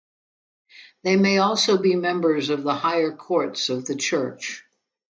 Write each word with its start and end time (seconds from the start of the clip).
They 1.03 1.15
may 1.15 1.37
also 1.37 1.77
be 1.77 1.95
members 1.95 2.49
of 2.49 2.63
the 2.63 2.73
higher 2.73 3.11
courts 3.15 3.69
of 3.69 3.85
the 3.85 3.95
church. 3.95 4.63